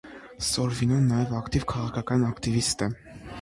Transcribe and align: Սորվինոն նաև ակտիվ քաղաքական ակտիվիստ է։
Սորվինոն 0.45 1.05
նաև 1.09 1.35
ակտիվ 1.41 1.67
քաղաքական 1.73 2.27
ակտիվիստ 2.31 2.85
է։ 2.89 2.91